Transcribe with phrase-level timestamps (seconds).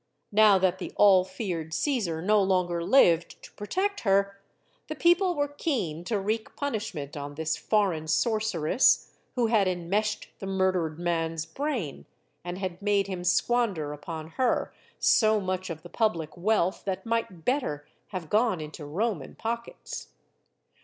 [0.31, 4.41] Now that the all feared Caesar no longer lived to protect her,
[4.87, 10.47] the people were keen to wreak punishment on this foreign sorceress who had enmeshed the
[10.47, 12.07] mur dered man's brain,
[12.43, 17.45] and had made him squander upon her so much of the public wealth that might
[17.45, 20.07] better have gone into Roman pockets.